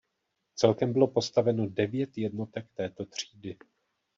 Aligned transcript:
Celkem 0.55 0.93
bylo 0.93 1.07
postaveno 1.07 1.69
devět 1.69 2.17
jednotek 2.17 2.67
této 2.73 3.05
třídy. 3.05 3.57